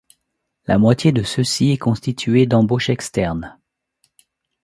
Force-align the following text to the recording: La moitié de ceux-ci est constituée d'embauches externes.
La 0.65 0.79
moitié 0.79 1.11
de 1.11 1.21
ceux-ci 1.21 1.69
est 1.69 1.77
constituée 1.77 2.47
d'embauches 2.47 2.89
externes. 2.89 3.55